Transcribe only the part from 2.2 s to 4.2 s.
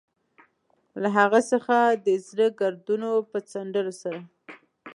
زړو ګردونو په څنډلو سره.